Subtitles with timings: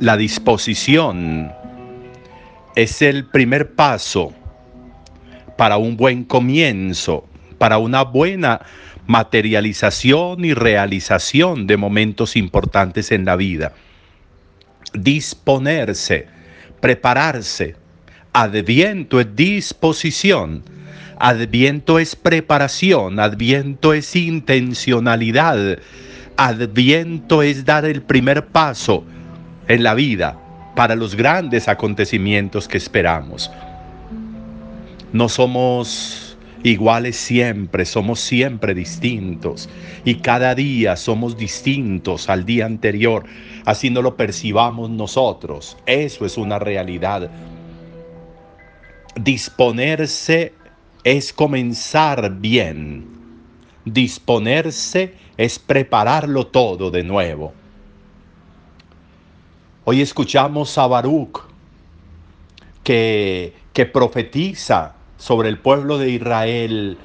[0.00, 1.52] la disposición
[2.74, 4.32] es el primer paso
[5.58, 7.28] para un buen comienzo,
[7.58, 8.62] para una buena
[9.06, 13.74] materialización y realización de momentos importantes en la vida.
[14.94, 16.28] Disponerse,
[16.80, 17.76] prepararse.
[18.32, 20.62] Adviento es disposición.
[21.18, 23.20] Adviento es preparación.
[23.20, 25.78] Adviento es intencionalidad.
[26.38, 29.04] Adviento es dar el primer paso
[29.70, 30.36] en la vida
[30.74, 33.52] para los grandes acontecimientos que esperamos.
[35.12, 39.68] No somos iguales siempre, somos siempre distintos
[40.04, 43.24] y cada día somos distintos al día anterior,
[43.64, 45.76] así no lo percibamos nosotros.
[45.86, 47.30] Eso es una realidad.
[49.14, 50.52] Disponerse
[51.04, 53.06] es comenzar bien.
[53.84, 57.54] Disponerse es prepararlo todo de nuevo.
[59.92, 61.40] Hoy escuchamos a Baruch
[62.84, 66.96] que, que profetiza sobre el pueblo de Israel,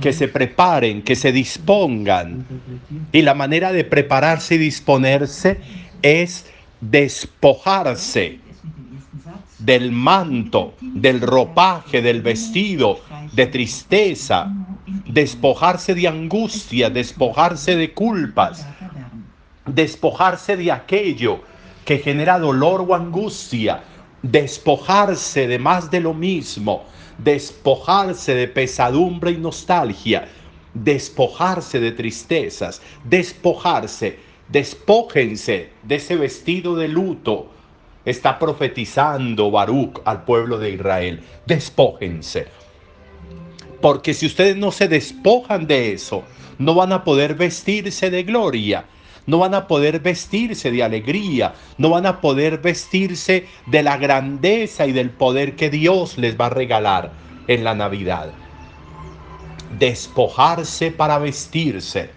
[0.00, 2.44] que se preparen, que se dispongan.
[3.12, 5.60] Y la manera de prepararse y disponerse
[6.02, 6.46] es
[6.80, 8.40] despojarse
[9.60, 13.02] del manto, del ropaje, del vestido,
[13.34, 14.52] de tristeza,
[15.06, 18.66] despojarse de angustia, despojarse de culpas,
[19.64, 21.54] despojarse de aquello
[21.86, 23.84] que genera dolor o angustia,
[24.20, 26.84] despojarse de más de lo mismo,
[27.16, 30.26] despojarse de pesadumbre y nostalgia,
[30.74, 37.50] despojarse de tristezas, despojarse, despójense de ese vestido de luto.
[38.04, 41.22] Está profetizando Baruch al pueblo de Israel.
[41.46, 42.48] Despójense.
[43.80, 46.24] Porque si ustedes no se despojan de eso,
[46.58, 48.86] no van a poder vestirse de gloria
[49.26, 54.86] no van a poder vestirse de alegría, no van a poder vestirse de la grandeza
[54.86, 57.10] y del poder que Dios les va a regalar
[57.48, 58.30] en la Navidad.
[59.78, 62.10] Despojarse para vestirse,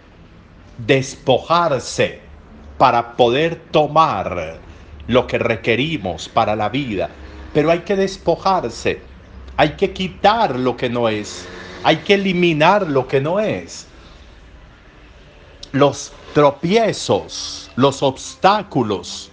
[0.77, 2.19] despojarse
[2.77, 4.59] para poder tomar
[5.07, 7.09] lo que requerimos para la vida.
[7.53, 9.01] Pero hay que despojarse,
[9.57, 11.45] hay que quitar lo que no es,
[11.83, 13.87] hay que eliminar lo que no es.
[15.71, 19.31] Los tropiezos, los obstáculos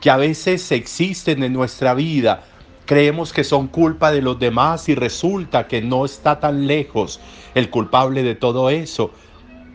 [0.00, 2.44] que a veces existen en nuestra vida,
[2.86, 7.20] creemos que son culpa de los demás y resulta que no está tan lejos
[7.54, 9.12] el culpable de todo eso.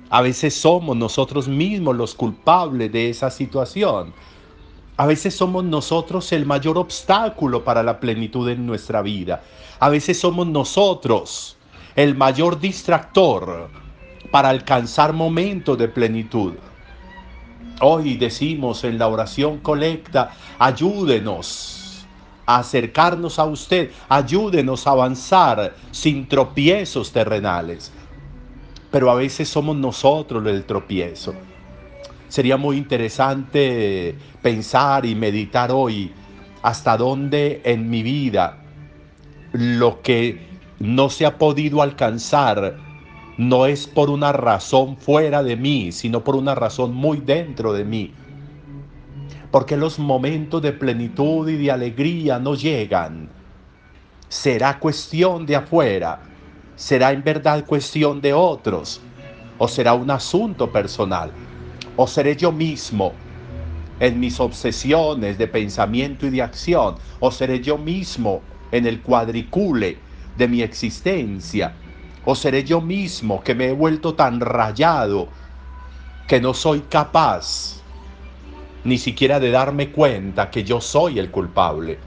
[0.09, 4.13] A veces somos nosotros mismos los culpables de esa situación.
[4.97, 9.43] A veces somos nosotros el mayor obstáculo para la plenitud en nuestra vida.
[9.79, 11.57] A veces somos nosotros
[11.95, 13.69] el mayor distractor
[14.31, 16.53] para alcanzar momentos de plenitud.
[17.81, 22.05] Hoy decimos en la oración colecta, ayúdenos
[22.45, 27.91] a acercarnos a usted, ayúdenos a avanzar sin tropiezos terrenales.
[28.89, 31.35] Pero a veces somos nosotros el tropiezo.
[32.29, 36.11] Sería muy interesante pensar y meditar hoy
[36.61, 38.57] hasta dónde en mi vida
[39.51, 40.47] lo que
[40.79, 42.86] no se ha podido alcanzar
[43.37, 47.85] no es por una razón fuera de mí, sino por una razón muy dentro de
[47.85, 48.11] mí.
[49.51, 53.29] Porque los momentos de plenitud y de alegría no llegan.
[54.27, 56.19] Será cuestión de afuera,
[56.75, 59.01] será en verdad cuestión de otros,
[59.59, 61.31] o será un asunto personal,
[61.95, 63.13] o seré yo mismo.
[63.99, 68.41] En mis obsesiones de pensamiento y de acción, o seré yo mismo
[68.71, 69.97] en el cuadricule
[70.37, 71.73] de mi existencia
[72.29, 75.29] ¿O seré yo mismo que me he vuelto tan rayado
[76.27, 77.81] que no soy capaz
[78.83, 81.97] ni siquiera de darme cuenta que yo soy el culpable?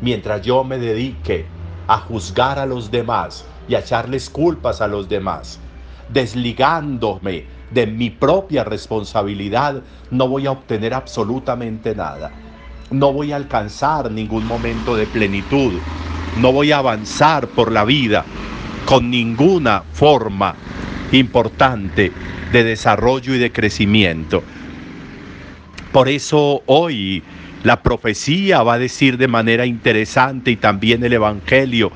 [0.00, 1.46] Mientras yo me dedique
[1.88, 5.58] a juzgar a los demás y a echarles culpas a los demás,
[6.08, 12.30] desligándome de mi propia responsabilidad, no voy a obtener absolutamente nada.
[12.92, 15.72] No voy a alcanzar ningún momento de plenitud.
[16.36, 18.24] No voy a avanzar por la vida
[18.86, 20.54] con ninguna forma
[21.12, 22.12] importante
[22.52, 24.42] de desarrollo y de crecimiento.
[25.92, 27.22] Por eso hoy
[27.64, 31.90] la profecía va a decir de manera interesante y también el Evangelio,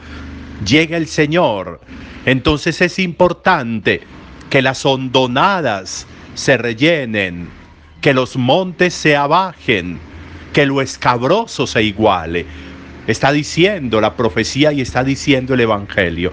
[0.66, 1.80] llega el Señor.
[2.26, 4.00] Entonces es importante
[4.50, 7.48] que las hondonadas se rellenen,
[8.00, 9.98] que los montes se abajen,
[10.52, 12.46] que lo escabroso se iguale.
[13.06, 16.32] Está diciendo la profecía y está diciendo el Evangelio.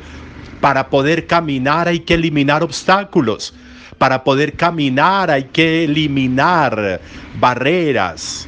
[0.62, 3.54] Para poder caminar hay que eliminar obstáculos.
[3.98, 7.02] Para poder caminar hay que eliminar
[7.40, 8.48] barreras.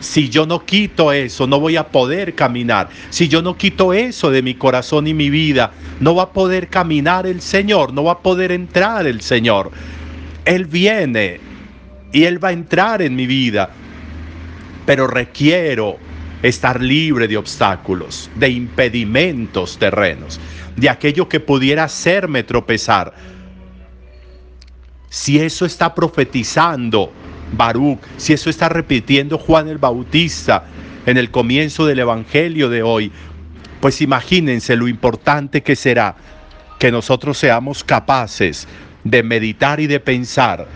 [0.00, 2.88] Si yo no quito eso, no voy a poder caminar.
[3.10, 6.68] Si yo no quito eso de mi corazón y mi vida, no va a poder
[6.68, 9.70] caminar el Señor, no va a poder entrar el Señor.
[10.44, 11.38] Él viene
[12.12, 13.70] y Él va a entrar en mi vida,
[14.84, 15.98] pero requiero
[16.42, 20.40] estar libre de obstáculos, de impedimentos terrenos,
[20.76, 23.14] de aquello que pudiera hacerme tropezar.
[25.08, 27.12] Si eso está profetizando
[27.52, 30.64] Baruch, si eso está repitiendo Juan el Bautista
[31.04, 33.12] en el comienzo del Evangelio de hoy,
[33.80, 36.16] pues imagínense lo importante que será
[36.78, 38.66] que nosotros seamos capaces
[39.04, 40.66] de meditar y de pensar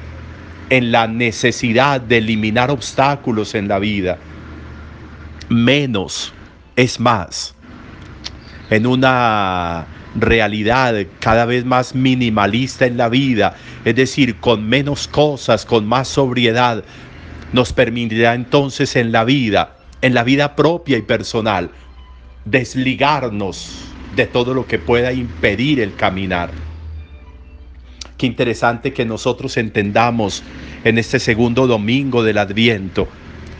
[0.70, 4.18] en la necesidad de eliminar obstáculos en la vida.
[5.48, 6.32] Menos
[6.74, 7.55] es más.
[8.70, 9.86] En una
[10.16, 16.08] realidad cada vez más minimalista en la vida, es decir, con menos cosas, con más
[16.08, 16.84] sobriedad,
[17.52, 21.70] nos permitirá entonces en la vida, en la vida propia y personal,
[22.44, 23.72] desligarnos
[24.16, 26.50] de todo lo que pueda impedir el caminar.
[28.16, 30.42] Qué interesante que nosotros entendamos
[30.84, 33.08] en este segundo domingo del Adviento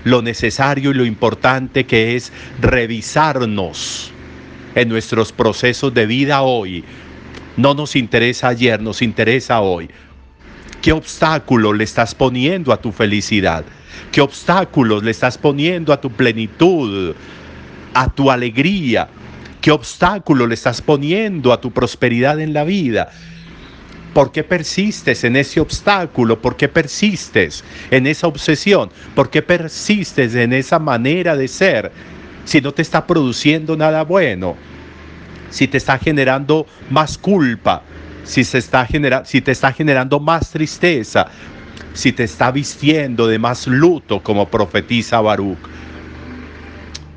[0.04, 4.12] lo necesario y lo importante que es revisarnos
[4.76, 6.84] en nuestros procesos de vida hoy.
[7.56, 9.90] No nos interesa ayer, nos interesa hoy.
[10.82, 13.64] ¿Qué obstáculo le estás poniendo a tu felicidad?
[14.12, 17.14] ¿Qué obstáculos le estás poniendo a tu plenitud,
[17.94, 19.08] a tu alegría?
[19.62, 23.08] ¿Qué obstáculo le estás poniendo a tu prosperidad en la vida?
[24.12, 26.40] ¿Por qué persistes en ese obstáculo?
[26.40, 28.90] ¿Por qué persistes en esa obsesión?
[29.14, 31.90] ¿Por qué persistes en esa manera de ser?
[32.46, 34.56] Si no te está produciendo nada bueno,
[35.50, 37.82] si te está generando más culpa,
[38.24, 38.88] si, se está
[39.24, 41.26] si te está generando más tristeza,
[41.92, 45.58] si te está vistiendo de más luto como profetiza Baruch.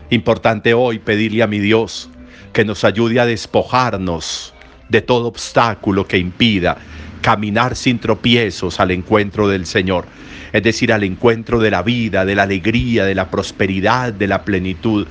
[0.10, 2.10] Importante hoy pedirle a mi Dios
[2.52, 4.54] que nos ayude a despojarnos
[4.90, 6.78] de todo obstáculo que impida
[7.22, 10.06] caminar sin tropiezos al encuentro del Señor
[10.54, 14.44] es decir, al encuentro de la vida, de la alegría, de la prosperidad, de la
[14.44, 15.08] plenitud.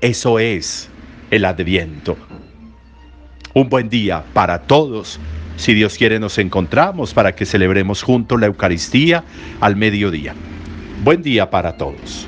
[0.00, 0.88] Eso es
[1.30, 2.16] el adviento.
[3.54, 5.18] Un buen día para todos.
[5.56, 9.24] Si Dios quiere nos encontramos para que celebremos juntos la Eucaristía
[9.60, 10.34] al mediodía.
[11.02, 12.26] Buen día para todos.